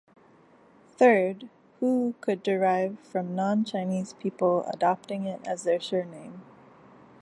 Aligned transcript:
Third, 0.97 1.47
Hu 1.79 2.15
could 2.21 2.41
derive 2.41 2.97
from 3.01 3.35
non-Chinese 3.35 4.13
people 4.13 4.63
adopting 4.73 5.25
it 5.27 5.45
as 5.45 5.61
their 5.63 5.79
surname. 5.79 6.41